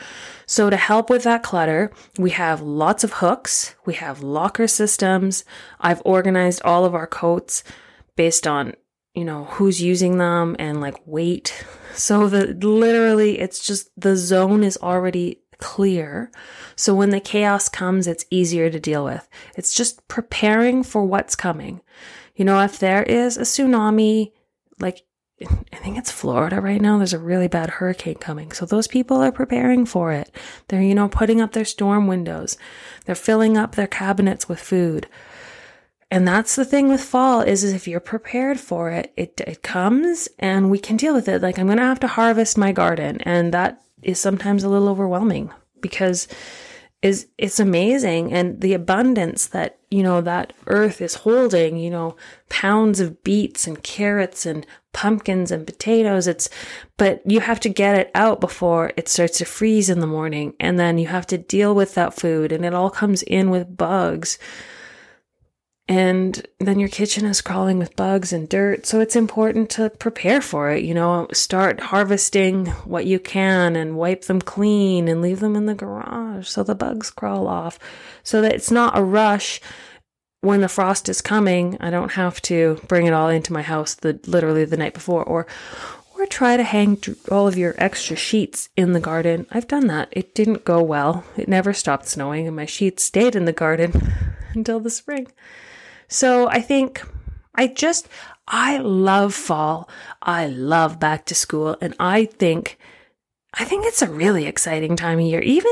So 0.46 0.70
to 0.70 0.78
help 0.78 1.10
with 1.10 1.24
that 1.24 1.44
clutter, 1.44 1.92
we 2.18 2.30
have 2.32 2.62
lots 2.62 3.04
of 3.04 3.14
hooks, 3.14 3.76
we 3.86 3.96
have 3.96 4.24
locker 4.24 4.68
systems. 4.68 5.44
I've 5.82 6.02
organized 6.06 6.62
all 6.64 6.86
of 6.86 6.96
our 6.96 7.08
coats 7.08 7.64
based 8.16 8.46
on 8.48 8.74
you 9.14 9.24
know, 9.24 9.46
who's 9.46 9.82
using 9.82 10.18
them 10.18 10.56
and 10.60 10.82
like 10.82 10.96
weight. 11.06 11.66
So 11.96 12.28
that 12.30 12.64
literally 12.64 13.38
it's 13.38 13.64
just 13.64 13.92
the 13.96 14.16
zone 14.16 14.64
is 14.64 14.80
already 14.82 15.44
clear. 15.60 16.32
So 16.76 16.96
when 16.96 17.12
the 17.12 17.20
chaos 17.20 17.70
comes, 17.70 18.08
it's 18.08 18.26
easier 18.32 18.72
to 18.72 18.80
deal 18.80 19.06
with. 19.06 19.30
It's 19.56 19.76
just 19.76 20.08
preparing 20.08 20.82
for 20.82 21.06
what's 21.06 21.36
coming. 21.36 21.82
You 22.36 22.46
know, 22.46 22.60
if 22.62 22.80
there 22.80 23.04
is 23.04 23.38
a 23.38 23.42
tsunami, 23.42 24.32
like 24.80 25.06
I 25.42 25.76
think 25.78 25.98
it's 25.98 26.12
Florida 26.12 26.60
right 26.62 26.82
now, 26.82 26.98
there's 26.98 27.14
a 27.14 27.20
really 27.20 27.48
bad 27.48 27.70
hurricane 27.70 28.16
coming. 28.16 28.52
So 28.52 28.66
those 28.66 28.88
people 28.88 29.18
are 29.18 29.32
preparing 29.32 29.86
for 29.86 30.12
it. 30.12 30.34
They're, 30.68 30.82
you 30.82 30.96
know, 30.96 31.10
putting 31.10 31.42
up 31.42 31.52
their 31.52 31.66
storm 31.66 32.08
windows. 32.08 32.58
They're 33.06 33.16
filling 33.16 33.58
up 33.58 33.76
their 33.76 33.88
cabinets 33.88 34.48
with 34.48 34.60
food. 34.60 35.08
And 36.14 36.28
that's 36.28 36.56
the 36.56 36.64
thing 36.64 36.90
with 36.90 37.02
fall 37.04 37.42
is, 37.42 37.64
is 37.64 37.74
if 37.74 37.88
you're 37.88 38.00
prepared 38.00 38.60
for 38.60 38.92
it, 38.92 39.12
it, 39.18 39.42
it 39.48 39.64
comes 39.64 40.30
and 40.38 40.70
we 40.70 40.78
can 40.78 40.96
deal 40.96 41.16
with 41.16 41.28
it. 41.28 41.42
Like 41.42 41.58
I'm 41.58 41.66
going 41.66 41.80
to 41.80 41.86
have 41.86 42.02
to 42.02 42.08
harvest 42.08 42.56
my 42.56 42.72
garden. 42.72 43.20
And 43.22 43.52
that 43.52 43.82
is 44.04 44.20
sometimes 44.20 44.64
a 44.64 44.70
little 44.70 44.90
overwhelming 44.90 45.52
because 45.82 46.28
is 47.02 47.28
it's 47.40 47.60
amazing 47.60 48.32
and 48.32 48.62
the 48.62 48.74
abundance 48.74 49.48
that 49.48 49.80
you 49.90 50.04
know 50.04 50.22
that 50.22 50.54
earth 50.68 51.02
is 51.02 51.16
holding 51.16 51.76
you 51.76 51.90
know 51.90 52.16
pounds 52.48 53.02
of 53.02 53.22
beets 53.26 53.68
and 53.68 53.84
carrots 53.84 54.46
and 54.46 54.66
pumpkins 54.94 55.52
and 55.52 55.66
potatoes 55.66 56.28
it's 56.28 56.50
but 56.96 57.22
you 57.30 57.42
have 57.42 57.60
to 57.60 57.68
get 57.68 57.98
it 57.98 58.10
out 58.16 58.40
before 58.40 58.94
it 58.96 59.10
starts 59.10 59.38
to 59.38 59.44
freeze 59.44 59.90
in 59.90 60.00
the 60.00 60.08
morning 60.08 60.54
and 60.62 60.80
then 60.80 60.98
you 60.98 61.08
have 61.08 61.28
to 61.28 61.38
deal 61.38 61.76
with 61.76 61.94
that 61.94 62.14
food 62.14 62.54
and 62.54 62.64
it 62.64 62.74
all 62.74 62.90
comes 62.90 63.22
in 63.24 63.50
with 63.50 63.76
bugs 63.76 64.40
and 65.88 66.46
then 66.60 66.80
your 66.80 66.90
kitchen 66.90 67.26
is 67.26 67.42
crawling 67.42 67.78
with 67.78 67.96
bugs 67.96 68.32
and 68.32 68.48
dirt. 68.48 68.86
So 68.86 69.02
it's 69.02 69.18
important 69.18 69.70
to 69.72 69.90
prepare 69.90 70.40
for 70.40 70.72
it. 70.72 70.84
You 70.84 70.94
know, 70.94 71.28
start 71.34 71.82
harvesting 71.82 72.68
what 72.86 73.06
you 73.06 73.20
can 73.20 73.76
and 73.76 73.98
wipe 73.98 74.26
them 74.26 74.42
clean 74.42 75.08
and 75.08 75.22
leave 75.22 75.42
them 75.42 75.56
in 75.56 75.66
the 75.66 75.76
garage 75.76 76.48
so 76.48 76.64
the 76.64 76.76
bugs 76.76 77.10
crawl 77.10 77.48
off 77.48 77.78
so 78.24 78.42
that 78.42 78.54
it's 78.54 78.72
not 78.72 78.98
a 78.98 79.04
rush 79.04 79.60
when 80.44 80.60
the 80.60 80.68
frost 80.68 81.08
is 81.08 81.22
coming, 81.22 81.78
I 81.80 81.90
don't 81.90 82.12
have 82.12 82.42
to 82.44 82.78
bring 82.90 83.06
it 83.06 83.14
all 83.14 83.30
into 83.30 83.54
my 83.54 83.62
house 83.62 83.94
the 83.94 84.20
literally 84.28 84.66
the 84.66 84.76
night 84.76 84.94
before 84.94 85.24
or 85.24 85.48
or 86.20 86.26
try 86.26 86.58
to 86.58 86.64
hang 86.64 87.02
all 87.32 87.48
of 87.48 87.58
your 87.58 87.76
extra 87.78 88.18
sheets 88.18 88.68
in 88.76 88.92
the 88.92 89.00
garden. 89.00 89.48
I've 89.52 89.70
done 89.70 89.88
that. 89.88 90.10
It 90.12 90.36
didn't 90.36 90.66
go 90.66 90.84
well. 90.84 91.24
It 91.38 91.48
never 91.48 91.72
stopped 91.72 92.10
snowing 92.10 92.46
and 92.46 92.58
my 92.58 92.66
sheets 92.66 93.06
stayed 93.06 93.38
in 93.38 93.46
the 93.46 93.54
garden 93.54 94.14
until 94.54 94.82
the 94.82 94.90
spring. 94.90 95.28
So 96.14 96.48
I 96.48 96.62
think 96.62 97.02
I 97.56 97.66
just 97.66 98.08
I 98.48 98.78
love 98.78 99.34
fall. 99.34 99.90
I 100.22 100.46
love 100.46 101.00
back 101.00 101.26
to 101.26 101.36
school 101.36 101.76
and 101.82 101.96
I 102.00 102.26
think 102.26 102.78
I 103.56 103.66
think 103.66 103.88
it's 103.88 104.04
a 104.04 104.12
really 104.12 104.46
exciting 104.46 104.96
time 104.96 105.18
of 105.18 105.26
year. 105.26 105.42
Even 105.42 105.72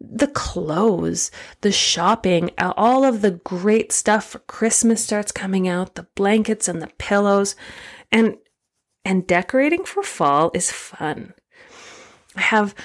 the 0.00 0.28
clothes, 0.28 1.32
the 1.62 1.72
shopping, 1.72 2.50
all 2.56 3.04
of 3.04 3.20
the 3.20 3.32
great 3.32 3.90
stuff 3.90 4.26
for 4.26 4.38
Christmas 4.38 5.02
starts 5.02 5.32
coming 5.32 5.66
out, 5.66 5.96
the 5.96 6.06
blankets 6.14 6.68
and 6.68 6.80
the 6.80 6.92
pillows, 6.98 7.56
and 8.12 8.36
and 9.04 9.26
decorating 9.26 9.84
for 9.84 10.04
fall 10.04 10.52
is 10.54 10.70
fun. 10.70 11.34
I 12.36 12.42
have 12.42 12.76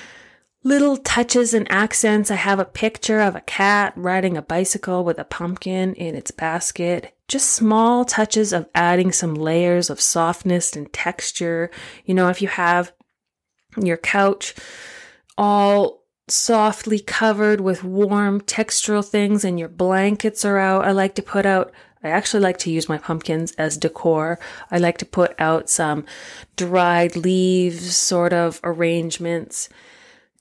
little 0.65 0.97
touches 0.97 1.53
and 1.53 1.71
accents. 1.71 2.31
I 2.31 2.35
have 2.35 2.59
a 2.59 2.65
picture 2.65 3.21
of 3.21 3.35
a 3.35 3.41
cat 3.41 3.93
riding 3.95 4.35
a 4.35 4.41
bicycle 4.41 5.05
with 5.05 5.19
a 5.19 5.23
pumpkin 5.23 5.93
in 5.93 6.15
its 6.15 6.31
basket. 6.31 7.15
Just 7.27 7.51
small 7.51 8.03
touches 8.03 8.51
of 8.51 8.67
adding 8.73 9.11
some 9.11 9.35
layers 9.35 9.91
of 9.91 10.01
softness 10.01 10.75
and 10.75 10.91
texture. 10.91 11.69
You 12.05 12.15
know, 12.15 12.29
if 12.29 12.41
you 12.41 12.47
have 12.47 12.91
your 13.77 13.97
couch 13.97 14.55
all 15.37 16.03
softly 16.27 16.99
covered 16.99 17.61
with 17.61 17.83
warm 17.83 18.41
textural 18.41 19.07
things 19.07 19.45
and 19.45 19.59
your 19.59 19.69
blankets 19.69 20.43
are 20.43 20.57
out. 20.57 20.83
I 20.83 20.91
like 20.91 21.13
to 21.15 21.21
put 21.21 21.45
out 21.45 21.71
I 22.03 22.09
actually 22.09 22.41
like 22.41 22.57
to 22.59 22.71
use 22.71 22.87
my 22.87 22.99
pumpkins 22.99 23.51
as 23.53 23.77
decor. 23.77 24.37
I 24.69 24.77
like 24.77 24.99
to 24.99 25.05
put 25.07 25.33
out 25.39 25.71
some 25.71 26.05
dried 26.55 27.15
leaves 27.15 27.95
sort 27.95 28.31
of 28.31 28.59
arrangements 28.63 29.69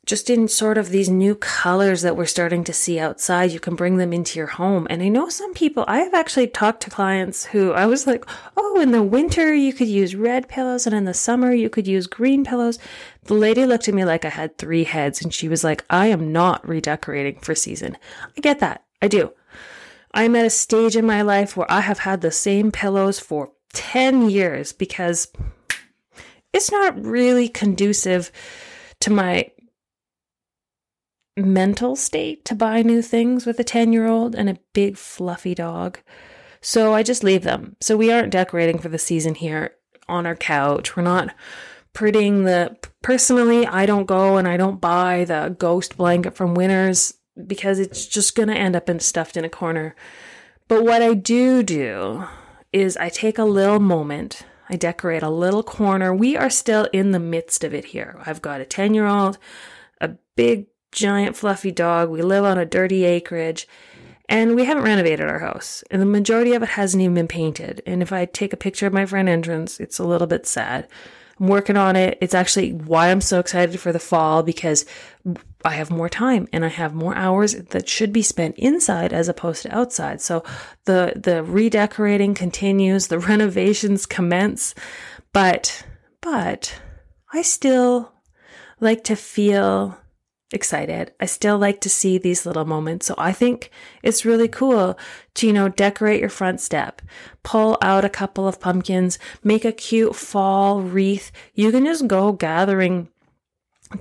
just 0.07 0.29
in 0.29 0.49
sort 0.49 0.77
of 0.77 0.91
these 0.91 1.09
new 1.09 1.35
colors 1.35 2.03
that 2.03 2.17
we're 2.17 2.27
starting 2.27 2.63
to 2.65 2.73
see 2.73 2.99
outside, 2.99 3.51
you 3.53 3.61
can 3.61 3.75
bring 3.75 3.97
them 3.97 4.13
into 4.13 4.39
your 4.39 4.49
home. 4.49 4.87
And 4.91 5.03
I 5.03 5.09
know 5.09 5.29
some 5.29 5.55
people, 5.55 5.85
I 5.89 6.01
have 6.01 6.13
actually 6.13 6.49
talked 6.49 6.83
to 6.83 6.91
clients 6.91 7.47
who 7.47 7.73
I 7.73 7.87
was 7.87 8.07
like, 8.07 8.25
oh, 8.57 8.81
in 8.81 8.91
the 8.91 9.03
winter 9.03 9.55
you 9.55 9.73
could 9.73 9.89
use 9.89 10.15
red 10.15 10.49
pillows, 10.49 10.87
and 10.87 10.95
in 10.95 11.05
the 11.05 11.15
summer 11.15 11.53
you 11.53 11.71
could 11.71 11.87
use 11.87 12.07
green 12.07 12.45
pillows. 12.45 12.79
The 13.25 13.35
lady 13.35 13.65
looked 13.65 13.89
at 13.89 13.95
me 13.95 14.05
like 14.05 14.25
I 14.25 14.31
had 14.31 14.59
three 14.59 14.85
heads, 14.85 15.23
and 15.23 15.33
she 15.33 15.49
was 15.49 15.65
like, 15.65 15.85
I 15.89 16.09
am 16.09 16.33
not 16.33 16.67
redecorating 16.69 17.41
for 17.41 17.55
season. 17.55 17.97
I 18.37 18.41
get 18.41 18.61
that. 18.61 18.85
I 19.01 19.09
do. 19.09 19.33
I'm 20.13 20.37
at 20.37 20.47
a 20.47 20.51
stage 20.51 20.97
in 20.97 21.07
my 21.07 21.23
life 21.23 21.57
where 21.57 21.71
I 21.71 21.81
have 21.81 22.01
had 22.01 22.21
the 22.21 22.31
same 22.31 22.71
pillows 22.71 23.19
for 23.19 23.53
10 23.73 24.31
years 24.31 24.73
because 24.73 25.29
it's 26.53 26.71
not 26.71 27.03
really 27.03 27.49
conducive 27.49 28.31
to 29.01 29.11
my 29.11 29.51
mental 31.37 31.97
state 31.97 32.45
to 32.45 32.55
buy 32.55 32.83
new 32.83 33.03
things 33.03 33.47
with 33.47 33.59
a 33.59 33.65
10 33.65 33.93
year 33.93 34.07
old 34.07 34.35
and 34.35 34.49
a 34.49 34.59
big 34.73 34.97
fluffy 34.97 35.55
dog. 35.55 35.99
So 36.61 36.95
I 36.95 37.03
just 37.03 37.25
leave 37.25 37.43
them. 37.43 37.77
So 37.81 37.97
we 37.97 38.13
aren't 38.13 38.33
decorating 38.33 38.79
for 38.79 38.89
the 38.89 38.99
season 38.99 39.35
here 39.35 39.75
on 40.09 40.27
our 40.27 40.37
couch. 40.37 40.97
We're 40.97 41.03
not 41.03 41.35
prettying 41.93 42.45
the. 42.45 42.77
Personally, 43.03 43.67
I 43.67 43.85
don't 43.85 44.07
go 44.07 44.39
and 44.39 44.49
I 44.49 44.57
don't 44.57 44.81
buy 44.81 45.25
the 45.25 45.55
ghost 45.59 45.99
blanket 45.99 46.35
from 46.35 46.55
Winners 46.55 47.15
because 47.47 47.79
it's 47.79 48.07
just 48.07 48.35
going 48.35 48.49
to 48.49 48.57
end 48.57 48.77
up 48.77 48.89
in 48.89 49.01
stuffed 49.01 49.37
in 49.37 49.45
a 49.45 49.51
corner. 49.51 49.95
But 50.69 50.85
what 50.85 51.03
I 51.03 51.13
do 51.15 51.63
do 51.63 52.25
is 52.73 52.97
I 52.97 53.09
take 53.11 53.39
a 53.39 53.45
little 53.45 53.81
moment. 53.81 54.47
I 54.71 54.77
decorate 54.77 55.23
a 55.23 55.29
little 55.29 55.63
corner. 55.63 56.15
We 56.15 56.37
are 56.37 56.49
still 56.49 56.89
in 56.93 57.11
the 57.11 57.21
midst 57.21 57.63
of 57.63 57.75
it 57.75 57.87
here. 57.87 58.19
I've 58.25 58.41
got 58.41 58.63
a 58.63 58.65
10 58.65 58.95
year 58.95 59.07
old, 59.07 59.37
a 60.01 60.13
big 60.37 60.67
giant 60.95 61.37
fluffy 61.37 61.73
dog. 61.73 62.09
We 62.09 62.23
live 62.23 62.45
on 62.45 62.57
a 62.57 62.65
dirty 62.65 63.05
acreage 63.05 63.69
and 64.29 64.55
we 64.55 64.65
haven't 64.65 64.85
renovated 64.85 65.29
our 65.29 65.41
house. 65.41 65.85
And 65.91 66.01
the 66.01 66.07
majority 66.07 66.55
of 66.55 66.63
it 66.63 66.71
hasn't 66.71 67.03
even 67.03 67.15
been 67.15 67.29
painted. 67.29 67.83
And 67.85 68.01
if 68.01 68.13
I 68.13 68.25
take 68.25 68.53
a 68.53 68.59
picture 68.59 68.87
of 68.87 68.93
my 68.93 69.05
front 69.05 69.29
entrance, 69.29 69.79
it's 69.81 69.99
a 69.99 70.05
little 70.05 70.27
bit 70.27 70.47
sad. 70.47 70.89
I'm 71.39 71.49
working 71.49 71.77
on 71.77 71.97
it. 71.97 72.17
It's 72.21 72.35
actually 72.35 72.73
why 72.73 73.11
I'm 73.11 73.21
so 73.21 73.41
excited 73.41 73.79
for 73.81 73.93
the 73.93 73.99
fall 73.99 74.43
because 74.43 74.87
I 75.65 75.71
have 75.71 75.91
more 75.91 76.09
time 76.09 76.49
and 76.53 76.65
I 76.65 76.69
have 76.69 76.95
more 76.95 77.15
hours 77.17 77.55
that 77.55 77.89
should 77.89 78.13
be 78.13 78.23
spent 78.23 78.57
inside 78.57 79.13
as 79.13 79.29
opposed 79.29 79.63
to 79.63 79.77
outside. 79.77 80.21
So 80.21 80.45
the 80.85 81.13
the 81.17 81.43
redecorating 81.43 82.35
continues, 82.35 83.09
the 83.09 83.19
renovations 83.33 84.07
commence, 84.07 84.75
but 85.33 85.85
but 86.21 86.81
I 87.33 87.43
still 87.43 88.13
like 88.81 89.03
to 89.05 89.17
feel 89.17 89.99
excited. 90.55 91.13
I 91.21 91.27
still 91.27 91.59
like 91.59 91.81
to 91.83 91.91
see 91.91 92.17
these 92.17 92.47
little 92.47 92.65
moments. 92.65 93.07
So 93.07 93.15
I 93.19 93.33
think 93.33 93.71
it's 94.03 94.25
really 94.25 94.49
cool 94.49 94.97
to, 95.35 95.47
you 95.47 95.53
know, 95.53 95.69
decorate 95.69 96.21
your 96.21 96.31
front 96.31 96.61
step, 96.61 97.03
pull 97.43 97.77
out 97.83 98.05
a 98.05 98.09
couple 98.09 98.47
of 98.47 98.61
pumpkins, 98.61 99.19
make 99.43 99.65
a 99.65 99.73
cute 99.73 100.15
fall 100.15 100.81
wreath. 100.81 101.33
You 101.55 101.71
can 101.71 101.85
just 101.85 102.07
go 102.07 102.33
gathering 102.33 103.09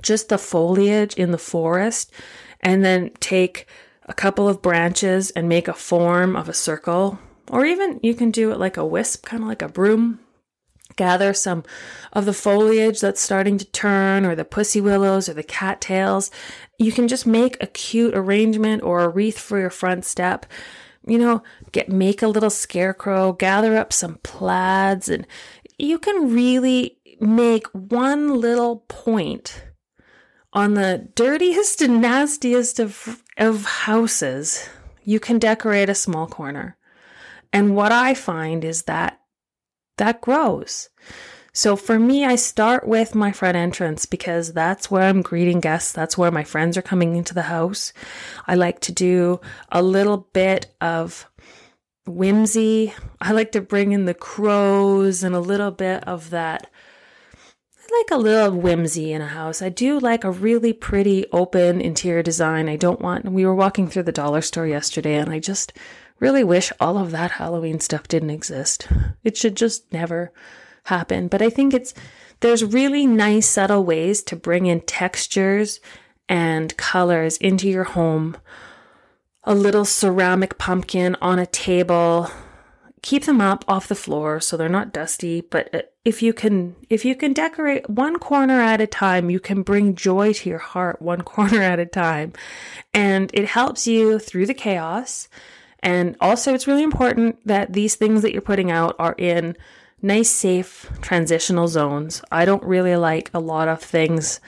just 0.00 0.28
the 0.28 0.38
foliage 0.38 1.14
in 1.14 1.30
the 1.30 1.38
forest 1.38 2.12
and 2.60 2.84
then 2.84 3.10
take 3.20 3.66
a 4.06 4.14
couple 4.14 4.48
of 4.48 4.62
branches 4.62 5.30
and 5.32 5.48
make 5.48 5.68
a 5.68 5.74
form 5.74 6.36
of 6.36 6.48
a 6.48 6.54
circle. 6.54 7.18
Or 7.50 7.66
even 7.66 8.00
you 8.02 8.14
can 8.14 8.30
do 8.30 8.52
it 8.52 8.58
like 8.58 8.76
a 8.76 8.86
wisp, 8.86 9.26
kind 9.26 9.42
of 9.42 9.48
like 9.48 9.62
a 9.62 9.68
broom 9.68 10.20
gather 10.96 11.34
some 11.34 11.64
of 12.12 12.24
the 12.24 12.32
foliage 12.32 13.00
that's 13.00 13.20
starting 13.20 13.58
to 13.58 13.64
turn 13.66 14.24
or 14.24 14.34
the 14.34 14.44
pussy 14.44 14.80
willows 14.80 15.28
or 15.28 15.34
the 15.34 15.42
cattails. 15.42 16.30
You 16.78 16.92
can 16.92 17.08
just 17.08 17.26
make 17.26 17.62
a 17.62 17.66
cute 17.66 18.14
arrangement 18.16 18.82
or 18.82 19.02
a 19.02 19.08
wreath 19.08 19.38
for 19.38 19.58
your 19.58 19.70
front 19.70 20.04
step. 20.04 20.46
You 21.06 21.18
know, 21.18 21.42
get 21.72 21.88
make 21.88 22.22
a 22.22 22.28
little 22.28 22.50
scarecrow, 22.50 23.32
gather 23.32 23.76
up 23.76 23.92
some 23.92 24.18
plaids 24.22 25.08
and 25.08 25.26
you 25.78 25.98
can 25.98 26.32
really 26.32 26.98
make 27.20 27.66
one 27.68 28.40
little 28.40 28.84
point 28.88 29.64
on 30.52 30.74
the 30.74 31.08
dirtiest 31.14 31.82
and 31.82 32.00
nastiest 32.00 32.78
of 32.78 33.22
of 33.36 33.64
houses. 33.64 34.68
You 35.02 35.20
can 35.20 35.38
decorate 35.38 35.88
a 35.88 35.94
small 35.94 36.26
corner. 36.26 36.76
And 37.52 37.76
what 37.76 37.92
I 37.92 38.14
find 38.14 38.64
is 38.64 38.82
that 38.82 39.20
that 39.96 40.20
grows. 40.20 40.88
So 41.56 41.76
for 41.76 42.00
me, 42.00 42.24
I 42.24 42.34
start 42.34 42.88
with 42.88 43.14
my 43.14 43.30
front 43.30 43.56
entrance 43.56 44.06
because 44.06 44.52
that's 44.52 44.90
where 44.90 45.04
I'm 45.04 45.22
greeting 45.22 45.60
guests. 45.60 45.92
That's 45.92 46.18
where 46.18 46.32
my 46.32 46.42
friends 46.42 46.76
are 46.76 46.82
coming 46.82 47.14
into 47.14 47.32
the 47.32 47.42
house. 47.42 47.92
I 48.48 48.56
like 48.56 48.80
to 48.80 48.92
do 48.92 49.40
a 49.70 49.80
little 49.80 50.28
bit 50.32 50.74
of 50.80 51.30
whimsy. 52.06 52.92
I 53.20 53.30
like 53.30 53.52
to 53.52 53.60
bring 53.60 53.92
in 53.92 54.04
the 54.04 54.14
crows 54.14 55.22
and 55.22 55.32
a 55.32 55.40
little 55.40 55.70
bit 55.70 56.02
of 56.08 56.30
that. 56.30 56.68
I 57.78 57.98
like 57.98 58.18
a 58.18 58.20
little 58.20 58.58
whimsy 58.58 59.12
in 59.12 59.22
a 59.22 59.28
house. 59.28 59.62
I 59.62 59.68
do 59.68 60.00
like 60.00 60.24
a 60.24 60.32
really 60.32 60.72
pretty 60.72 61.26
open 61.30 61.80
interior 61.80 62.24
design. 62.24 62.68
I 62.68 62.74
don't 62.74 63.00
want, 63.00 63.26
we 63.26 63.46
were 63.46 63.54
walking 63.54 63.88
through 63.88 64.02
the 64.02 64.10
dollar 64.12 64.40
store 64.40 64.66
yesterday 64.66 65.14
and 65.14 65.30
I 65.30 65.38
just 65.38 65.72
really 66.20 66.44
wish 66.44 66.72
all 66.80 66.98
of 66.98 67.10
that 67.10 67.32
Halloween 67.32 67.80
stuff 67.80 68.08
didn't 68.08 68.30
exist. 68.30 68.88
It 69.22 69.36
should 69.36 69.56
just 69.56 69.92
never 69.92 70.32
happen. 70.84 71.28
But 71.28 71.42
I 71.42 71.50
think 71.50 71.74
it's 71.74 71.94
there's 72.40 72.64
really 72.64 73.06
nice 73.06 73.48
subtle 73.48 73.84
ways 73.84 74.22
to 74.24 74.36
bring 74.36 74.66
in 74.66 74.82
textures 74.82 75.80
and 76.28 76.76
colors 76.76 77.36
into 77.38 77.68
your 77.68 77.84
home. 77.84 78.36
A 79.44 79.54
little 79.54 79.84
ceramic 79.84 80.58
pumpkin 80.58 81.16
on 81.20 81.38
a 81.38 81.46
table. 81.46 82.30
Keep 83.02 83.24
them 83.24 83.40
up 83.40 83.64
off 83.68 83.88
the 83.88 83.94
floor 83.94 84.40
so 84.40 84.56
they're 84.56 84.68
not 84.68 84.92
dusty, 84.92 85.42
but 85.42 85.74
uh, 85.74 85.82
if 86.06 86.22
you 86.22 86.32
can 86.32 86.74
if 86.88 87.04
you 87.04 87.14
can 87.14 87.34
decorate 87.34 87.88
one 87.90 88.18
corner 88.18 88.60
at 88.60 88.80
a 88.80 88.86
time, 88.86 89.28
you 89.28 89.38
can 89.40 89.62
bring 89.62 89.94
joy 89.94 90.32
to 90.32 90.48
your 90.48 90.58
heart 90.58 91.02
one 91.02 91.20
corner 91.34 91.60
at 91.60 91.78
a 91.78 91.86
time. 91.86 92.32
And 92.94 93.30
it 93.34 93.46
helps 93.46 93.86
you 93.86 94.18
through 94.18 94.46
the 94.46 94.54
chaos 94.54 95.28
and 95.84 96.16
also, 96.18 96.54
it's 96.54 96.66
really 96.66 96.82
important 96.82 97.46
that 97.46 97.74
these 97.74 97.94
things 97.94 98.22
that 98.22 98.32
you're 98.32 98.40
putting 98.40 98.70
out 98.70 98.96
are 98.98 99.14
in 99.18 99.54
nice, 100.00 100.30
safe 100.30 100.90
transitional 101.02 101.68
zones. 101.68 102.22
I 102.32 102.46
don't 102.46 102.64
really 102.64 102.96
like 102.96 103.30
a 103.34 103.38
lot 103.38 103.68
of 103.68 103.82
things 103.82 104.40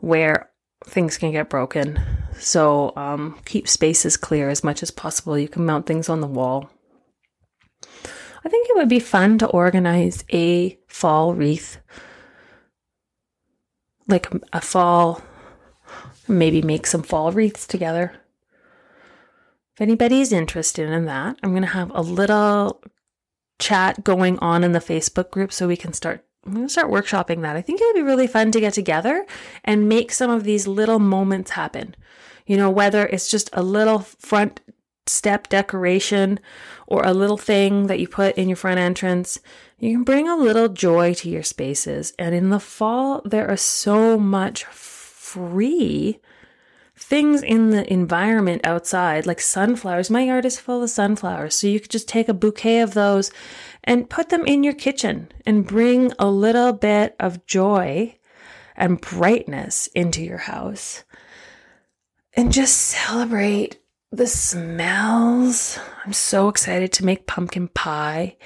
where 0.00 0.50
things 0.84 1.16
can 1.16 1.30
get 1.30 1.48
broken. 1.48 2.00
So 2.36 2.92
um, 2.96 3.38
keep 3.44 3.68
spaces 3.68 4.16
clear 4.16 4.50
as 4.50 4.64
much 4.64 4.82
as 4.82 4.90
possible. 4.90 5.38
You 5.38 5.46
can 5.46 5.64
mount 5.64 5.86
things 5.86 6.08
on 6.08 6.20
the 6.20 6.26
wall. 6.26 6.68
I 8.44 8.48
think 8.48 8.68
it 8.68 8.76
would 8.76 8.88
be 8.88 8.98
fun 8.98 9.38
to 9.38 9.46
organize 9.46 10.24
a 10.32 10.76
fall 10.88 11.34
wreath, 11.34 11.78
like 14.08 14.28
a 14.52 14.60
fall, 14.60 15.22
maybe 16.26 16.62
make 16.62 16.88
some 16.88 17.04
fall 17.04 17.30
wreaths 17.30 17.64
together 17.68 18.12
if 19.74 19.80
anybody's 19.80 20.32
interested 20.32 20.88
in 20.88 21.06
that, 21.06 21.38
I'm 21.42 21.50
going 21.50 21.62
to 21.62 21.68
have 21.68 21.90
a 21.94 22.00
little 22.00 22.82
chat 23.58 24.04
going 24.04 24.38
on 24.38 24.62
in 24.62 24.72
the 24.72 24.78
Facebook 24.78 25.30
group 25.30 25.52
so 25.52 25.68
we 25.68 25.76
can 25.76 25.92
start 25.92 26.24
I'm 26.46 26.52
going 26.52 26.66
to 26.66 26.72
start 26.72 26.90
workshopping 26.90 27.40
that. 27.40 27.56
I 27.56 27.62
think 27.62 27.80
it 27.80 27.86
would 27.86 27.94
be 27.94 28.02
really 28.02 28.26
fun 28.26 28.52
to 28.52 28.60
get 28.60 28.74
together 28.74 29.24
and 29.64 29.88
make 29.88 30.12
some 30.12 30.30
of 30.30 30.44
these 30.44 30.66
little 30.66 30.98
moments 30.98 31.52
happen. 31.52 31.96
You 32.46 32.58
know, 32.58 32.68
whether 32.68 33.06
it's 33.06 33.30
just 33.30 33.48
a 33.54 33.62
little 33.62 34.00
front 34.00 34.60
step 35.06 35.48
decoration 35.48 36.38
or 36.86 37.02
a 37.02 37.14
little 37.14 37.38
thing 37.38 37.86
that 37.86 37.98
you 37.98 38.08
put 38.08 38.36
in 38.36 38.48
your 38.48 38.56
front 38.56 38.78
entrance, 38.78 39.40
you 39.78 39.92
can 39.92 40.04
bring 40.04 40.28
a 40.28 40.36
little 40.36 40.68
joy 40.68 41.14
to 41.14 41.30
your 41.30 41.42
spaces. 41.42 42.12
And 42.18 42.34
in 42.34 42.50
the 42.50 42.60
fall, 42.60 43.22
there 43.24 43.48
are 43.48 43.56
so 43.56 44.18
much 44.18 44.64
free 44.64 46.20
things 47.04 47.42
in 47.42 47.70
the 47.70 47.90
environment 47.92 48.62
outside, 48.64 49.26
like 49.26 49.40
sunflowers. 49.40 50.10
My 50.10 50.22
yard 50.22 50.46
is 50.46 50.58
full 50.58 50.82
of 50.82 50.90
sunflowers. 50.90 51.54
So 51.54 51.66
you 51.66 51.78
could 51.78 51.90
just 51.90 52.08
take 52.08 52.28
a 52.28 52.34
bouquet 52.34 52.80
of 52.80 52.94
those 52.94 53.30
and 53.84 54.08
put 54.08 54.30
them 54.30 54.46
in 54.46 54.64
your 54.64 54.72
kitchen 54.72 55.30
and 55.44 55.66
bring 55.66 56.12
a 56.18 56.30
little 56.30 56.72
bit 56.72 57.14
of 57.20 57.44
joy 57.46 58.16
and 58.74 59.00
brightness 59.00 59.86
into 59.88 60.22
your 60.22 60.38
house. 60.38 61.04
And 62.32 62.52
just 62.52 62.76
celebrate 62.78 63.78
the 64.10 64.26
smells. 64.26 65.78
I'm 66.04 66.12
so 66.12 66.48
excited 66.48 66.92
to 66.94 67.04
make 67.04 67.26
pumpkin 67.26 67.68
pie 67.68 68.36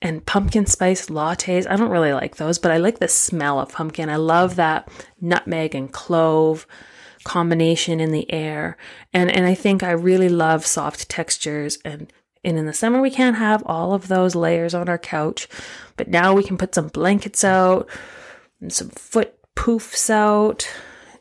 and 0.00 0.24
pumpkin 0.24 0.66
spice 0.66 1.06
lattes. 1.06 1.68
I 1.68 1.76
don't 1.76 1.90
really 1.90 2.12
like 2.12 2.36
those, 2.36 2.58
but 2.58 2.70
I 2.70 2.76
like 2.76 3.00
the 3.00 3.08
smell 3.08 3.58
of 3.58 3.72
pumpkin. 3.72 4.08
I 4.08 4.16
love 4.16 4.56
that 4.56 4.88
nutmeg 5.20 5.74
and 5.74 5.92
clove 5.92 6.66
combination 7.24 8.00
in 8.00 8.12
the 8.12 8.30
air. 8.32 8.76
And 9.12 9.30
and 9.30 9.46
I 9.46 9.54
think 9.54 9.82
I 9.82 9.90
really 9.90 10.28
love 10.28 10.66
soft 10.66 11.08
textures 11.08 11.78
and 11.84 12.12
and 12.44 12.58
in 12.58 12.66
the 12.66 12.72
summer 12.72 13.00
we 13.00 13.10
can't 13.10 13.36
have 13.36 13.62
all 13.66 13.94
of 13.94 14.08
those 14.08 14.34
layers 14.34 14.74
on 14.74 14.88
our 14.88 14.98
couch, 14.98 15.48
but 15.96 16.08
now 16.08 16.34
we 16.34 16.44
can 16.44 16.58
put 16.58 16.74
some 16.74 16.88
blankets 16.88 17.42
out 17.42 17.88
and 18.60 18.72
some 18.72 18.90
foot 18.90 19.34
poofs 19.56 20.10
out 20.10 20.68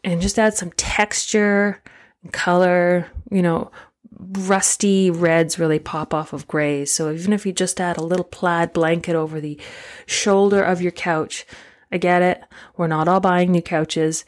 and 0.03 0.21
just 0.21 0.37
add 0.37 0.53
some 0.53 0.71
texture 0.71 1.81
and 2.23 2.33
color, 2.33 3.07
you 3.31 3.41
know, 3.41 3.71
rusty 4.19 5.09
reds 5.09 5.59
really 5.59 5.79
pop 5.79 6.13
off 6.13 6.33
of 6.33 6.47
grays. 6.47 6.91
So 6.91 7.11
even 7.11 7.33
if 7.33 7.45
you 7.45 7.53
just 7.53 7.79
add 7.79 7.97
a 7.97 8.03
little 8.03 8.25
plaid 8.25 8.73
blanket 8.73 9.15
over 9.15 9.39
the 9.39 9.59
shoulder 10.05 10.63
of 10.63 10.81
your 10.81 10.91
couch, 10.91 11.45
I 11.91 11.97
get 11.97 12.21
it. 12.21 12.43
We're 12.75 12.87
not 12.87 13.07
all 13.07 13.19
buying 13.19 13.51
new 13.51 13.61
couches. 13.61 14.25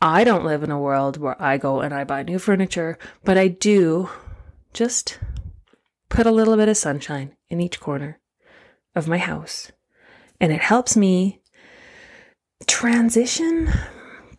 I 0.00 0.22
don't 0.22 0.44
live 0.44 0.62
in 0.62 0.70
a 0.70 0.80
world 0.80 1.16
where 1.16 1.40
I 1.42 1.58
go 1.58 1.80
and 1.80 1.92
I 1.92 2.04
buy 2.04 2.22
new 2.22 2.38
furniture, 2.38 2.98
but 3.24 3.36
I 3.36 3.48
do 3.48 4.08
just 4.72 5.18
put 6.08 6.26
a 6.26 6.30
little 6.30 6.56
bit 6.56 6.68
of 6.68 6.76
sunshine 6.76 7.34
in 7.50 7.60
each 7.60 7.80
corner 7.80 8.20
of 8.94 9.08
my 9.08 9.18
house. 9.18 9.72
And 10.40 10.52
it 10.52 10.60
helps 10.60 10.96
me 10.96 11.40
transition, 12.66 13.72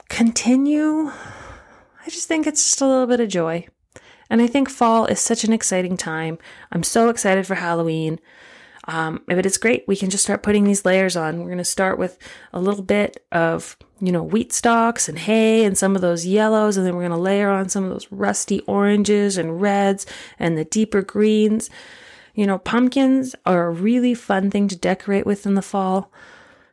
continue. 0.08 1.08
I 1.10 2.10
just 2.10 2.28
think 2.28 2.48
it's 2.48 2.63
just 2.63 2.82
a 2.82 2.88
little 2.88 3.08
bit 3.08 3.20
of 3.20 3.28
joy. 3.28 3.68
And 4.30 4.42
I 4.42 4.48
think 4.48 4.70
fall 4.70 5.06
is 5.08 5.20
such 5.20 5.44
an 5.44 5.51
exciting 5.51 5.98
time. 5.98 6.38
I'm 6.72 6.84
so 6.84 7.10
excited 7.10 7.46
for 7.46 7.56
Halloween. 7.56 8.20
Um, 8.88 9.24
but 9.28 9.46
it's 9.46 9.58
great. 9.58 9.84
We 9.88 9.96
can 9.96 10.10
just 10.10 10.24
start 10.24 10.42
putting 10.42 10.63
these 10.63 10.86
layers 10.86 11.16
on. 11.16 11.39
We're 11.39 11.46
going 11.46 11.58
to 11.58 11.66
start 11.66 12.00
with 12.00 12.18
a 12.54 12.60
little 12.60 12.84
bit 12.84 13.25
of, 13.32 13.78
you 14.01 14.12
know, 14.12 14.24
wheat 14.24 14.53
stalks 14.53 15.10
and 15.10 15.20
hay 15.20 15.63
and 15.63 15.77
some 15.77 15.96
of 15.96 16.01
those 16.01 16.25
yellows. 16.25 16.77
And 16.77 16.86
then 16.86 16.96
we're 16.96 17.08
going 17.08 17.12
to 17.12 17.18
layer 17.18 17.50
on 17.50 17.70
some 17.70 17.84
of 17.84 17.89
those 17.89 18.08
rusty 18.12 18.62
oranges 18.62 19.38
and 19.38 19.62
reds 19.62 20.06
and 20.38 20.58
the 20.58 20.65
deeper 20.65 21.01
greens. 21.01 21.70
You 22.34 22.48
know, 22.48 22.58
pumpkins 22.58 23.36
are 23.46 23.68
a 23.68 23.72
really 23.72 24.13
fun 24.13 24.50
thing 24.50 24.68
to 24.70 24.75
decorate 24.75 25.25
with 25.25 25.46
in 25.46 25.56
the 25.56 25.62
fall. 25.62 26.12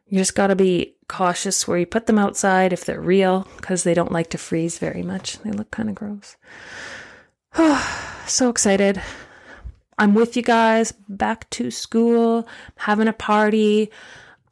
You 0.06 0.18
just 0.18 0.37
got 0.37 0.49
to 0.49 0.56
be 0.56 0.95
cautious 1.08 1.67
where 1.67 1.78
you 1.78 1.86
put 1.86 2.06
them 2.06 2.19
outside 2.19 2.73
if 2.73 2.84
they're 2.84 3.00
real 3.00 3.47
because 3.56 3.82
they 3.82 3.95
don't 3.95 4.12
like 4.12 4.30
to 4.30 4.39
freeze 4.39 4.78
very 4.78 5.02
much. 5.02 5.39
They 5.41 5.50
look 5.50 5.71
kind 5.71 5.89
of 5.89 5.95
gross. 5.95 6.36
Oh, 7.56 8.23
so 8.26 8.49
excited. 8.49 9.02
I'm 9.99 10.15
with 10.15 10.36
you 10.36 10.43
guys 10.43 10.93
back 11.08 11.49
to 11.50 11.71
school, 11.71 12.47
having 12.76 13.08
a 13.08 13.12
party. 13.12 13.91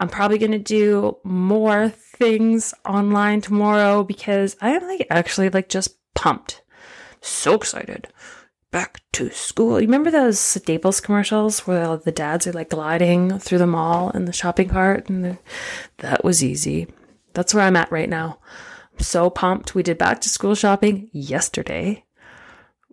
I'm 0.00 0.08
probably 0.08 0.38
going 0.38 0.52
to 0.52 0.58
do 0.58 1.16
more 1.24 1.88
things 1.88 2.74
online 2.84 3.40
tomorrow 3.40 4.04
because 4.04 4.56
I 4.60 4.70
am 4.70 4.86
like 4.86 5.06
actually 5.10 5.50
like 5.50 5.68
just 5.68 5.96
pumped. 6.14 6.62
So 7.20 7.54
excited. 7.54 8.08
Back 8.70 9.00
to 9.12 9.30
school. 9.30 9.80
You 9.80 9.86
remember 9.86 10.10
those 10.10 10.40
Staples 10.40 11.00
commercials 11.00 11.60
where 11.66 11.96
the 11.96 12.12
dads 12.12 12.46
are 12.46 12.52
like 12.52 12.70
gliding 12.70 13.38
through 13.38 13.58
the 13.58 13.66
mall 13.66 14.10
in 14.10 14.24
the 14.24 14.32
shopping 14.32 14.68
cart? 14.68 15.08
And 15.08 15.38
that 15.98 16.24
was 16.24 16.42
easy. 16.42 16.88
That's 17.34 17.54
where 17.54 17.64
I'm 17.64 17.76
at 17.76 17.92
right 17.92 18.08
now. 18.08 18.40
I'm 18.92 19.00
so 19.00 19.30
pumped. 19.30 19.74
We 19.74 19.82
did 19.84 19.96
back 19.96 20.20
to 20.22 20.28
school 20.28 20.54
shopping 20.54 21.08
yesterday. 21.12 22.04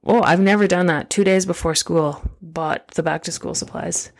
Oh, 0.03 0.21
I've 0.23 0.39
never 0.39 0.67
done 0.67 0.87
that. 0.87 1.09
Two 1.09 1.23
days 1.23 1.45
before 1.45 1.75
school, 1.75 2.21
bought 2.41 2.87
the 2.89 3.03
back 3.03 3.23
to 3.23 3.31
school 3.31 3.53
supplies. 3.53 4.11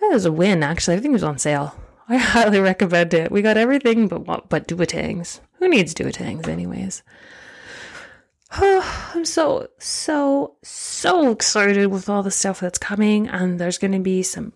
That 0.00 0.10
was 0.12 0.24
a 0.24 0.32
win, 0.32 0.62
actually. 0.62 0.94
Everything 0.94 1.12
was 1.12 1.22
on 1.22 1.38
sale. 1.38 1.74
I 2.08 2.16
highly 2.16 2.60
recommend 2.60 3.12
it. 3.12 3.30
We 3.30 3.42
got 3.42 3.56
everything 3.58 4.08
but 4.08 4.48
but 4.48 4.66
Duotangs. 4.66 5.40
Who 5.54 5.68
needs 5.68 5.92
Duotangs, 5.94 6.48
anyways? 6.48 7.02
Oh, 8.56 9.10
I'm 9.14 9.24
so 9.24 9.68
so 9.78 10.56
so 10.62 11.30
excited 11.30 11.88
with 11.88 12.08
all 12.08 12.22
the 12.22 12.30
stuff 12.30 12.60
that's 12.60 12.78
coming, 12.78 13.28
and 13.28 13.58
there's 13.58 13.78
going 13.78 13.92
to 13.92 13.98
be 13.98 14.22
some 14.22 14.54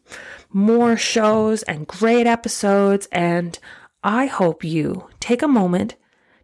more 0.51 0.97
shows 0.97 1.63
and 1.65 1.87
great 1.87 2.27
episodes. 2.27 3.07
And 3.13 3.59
I 4.03 4.27
hope 4.27 4.65
you 4.65 5.09
take 5.21 5.43
a 5.43 5.49
moment 5.49 5.97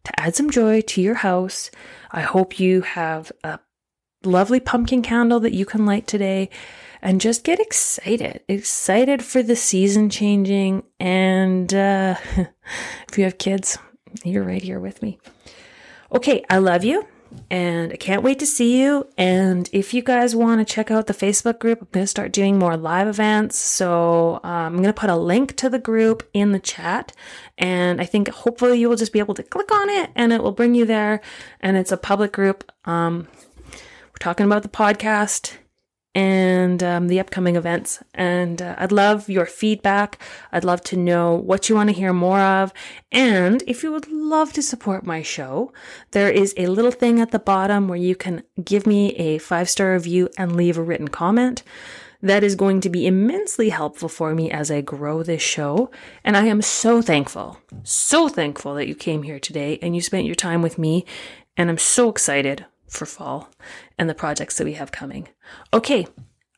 to 0.04 0.20
add 0.20 0.36
some 0.36 0.50
joy 0.50 0.82
to 0.82 1.00
your 1.00 1.14
house. 1.14 1.70
I 2.10 2.20
hope 2.20 2.60
you 2.60 2.82
have 2.82 3.32
a 3.42 3.58
lovely 4.24 4.60
pumpkin 4.60 5.02
candle 5.02 5.40
that 5.40 5.54
you 5.54 5.64
can 5.64 5.86
light 5.86 6.06
today 6.06 6.50
and 7.02 7.20
just 7.20 7.44
get 7.44 7.60
excited 7.60 8.40
excited 8.48 9.22
for 9.22 9.42
the 9.42 9.56
season 9.56 10.10
changing 10.10 10.82
and 10.98 11.72
uh, 11.74 12.14
if 13.08 13.18
you 13.18 13.24
have 13.24 13.38
kids 13.38 13.78
you're 14.24 14.44
right 14.44 14.62
here 14.62 14.80
with 14.80 15.02
me 15.02 15.18
okay 16.12 16.44
i 16.50 16.58
love 16.58 16.84
you 16.84 17.06
and 17.50 17.92
I 17.92 17.96
can't 17.96 18.22
wait 18.22 18.38
to 18.38 18.46
see 18.46 18.80
you. 18.80 19.06
And 19.16 19.68
if 19.72 19.94
you 19.94 20.02
guys 20.02 20.34
want 20.34 20.60
to 20.60 20.74
check 20.74 20.90
out 20.90 21.06
the 21.06 21.14
Facebook 21.14 21.58
group, 21.58 21.80
I'm 21.80 21.88
going 21.92 22.04
to 22.04 22.08
start 22.08 22.32
doing 22.32 22.58
more 22.58 22.76
live 22.76 23.08
events. 23.08 23.56
So 23.56 24.40
um, 24.44 24.50
I'm 24.74 24.76
going 24.76 24.84
to 24.84 24.92
put 24.92 25.10
a 25.10 25.16
link 25.16 25.56
to 25.56 25.68
the 25.68 25.78
group 25.78 26.28
in 26.32 26.52
the 26.52 26.58
chat. 26.58 27.12
And 27.56 28.00
I 28.00 28.04
think 28.04 28.28
hopefully 28.28 28.78
you 28.78 28.88
will 28.88 28.96
just 28.96 29.12
be 29.12 29.18
able 29.18 29.34
to 29.34 29.42
click 29.42 29.70
on 29.72 29.88
it 29.90 30.10
and 30.14 30.32
it 30.32 30.42
will 30.42 30.52
bring 30.52 30.74
you 30.74 30.84
there. 30.84 31.20
And 31.60 31.76
it's 31.76 31.92
a 31.92 31.96
public 31.96 32.32
group. 32.32 32.70
Um, 32.84 33.28
we're 33.72 34.20
talking 34.20 34.46
about 34.46 34.62
the 34.62 34.68
podcast 34.68 35.56
and 36.18 36.82
um, 36.82 37.06
the 37.06 37.20
upcoming 37.20 37.54
events. 37.54 38.02
And 38.12 38.60
uh, 38.60 38.74
I'd 38.76 38.90
love 38.90 39.28
your 39.28 39.46
feedback. 39.46 40.20
I'd 40.50 40.64
love 40.64 40.80
to 40.84 40.96
know 40.96 41.36
what 41.36 41.68
you 41.68 41.76
want 41.76 41.90
to 41.90 41.94
hear 41.94 42.12
more 42.12 42.40
of. 42.40 42.72
And 43.12 43.62
if 43.68 43.84
you 43.84 43.92
would 43.92 44.10
love 44.10 44.52
to 44.54 44.62
support 44.62 45.06
my 45.06 45.22
show, 45.22 45.72
there 46.10 46.28
is 46.28 46.54
a 46.56 46.66
little 46.66 46.90
thing 46.90 47.20
at 47.20 47.30
the 47.30 47.38
bottom 47.38 47.86
where 47.86 48.00
you 48.00 48.16
can 48.16 48.42
give 48.64 48.84
me 48.84 49.14
a 49.14 49.38
five 49.38 49.70
star 49.70 49.92
review 49.92 50.28
and 50.36 50.56
leave 50.56 50.76
a 50.76 50.82
written 50.82 51.06
comment. 51.06 51.62
That 52.20 52.42
is 52.42 52.56
going 52.56 52.80
to 52.80 52.90
be 52.90 53.06
immensely 53.06 53.68
helpful 53.68 54.08
for 54.08 54.34
me 54.34 54.50
as 54.50 54.72
I 54.72 54.80
grow 54.80 55.22
this 55.22 55.40
show. 55.40 55.88
And 56.24 56.36
I 56.36 56.46
am 56.46 56.62
so 56.62 57.00
thankful, 57.00 57.60
so 57.84 58.28
thankful 58.28 58.74
that 58.74 58.88
you 58.88 58.96
came 58.96 59.22
here 59.22 59.38
today 59.38 59.78
and 59.82 59.94
you 59.94 60.02
spent 60.02 60.26
your 60.26 60.34
time 60.34 60.62
with 60.62 60.78
me. 60.78 61.06
And 61.56 61.70
I'm 61.70 61.78
so 61.78 62.08
excited 62.08 62.66
for 62.88 63.06
fall 63.06 63.50
and 63.98 64.08
the 64.08 64.14
projects 64.14 64.56
that 64.58 64.64
we 64.64 64.74
have 64.74 64.92
coming. 64.92 65.28
Okay, 65.72 66.06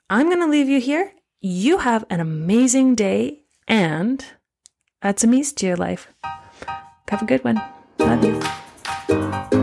I'm 0.09 0.27
going 0.27 0.41
to 0.41 0.47
leave 0.47 0.69
you 0.69 0.81
here. 0.81 1.13
You 1.41 1.79
have 1.79 2.05
an 2.11 2.21
amazing 2.21 2.95
day 2.95 3.45
and 3.67 4.25
add 5.03 5.19
some 5.19 5.35
ease 5.35 5.53
to 5.55 5.67
your 5.67 5.77
life. 5.77 6.09
Have 7.09 7.23
a 7.23 7.27
good 7.27 7.45
one. 7.45 7.61
Love 7.99 8.25
you. 8.25 9.60